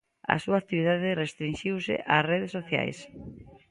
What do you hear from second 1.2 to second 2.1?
restrinxiuse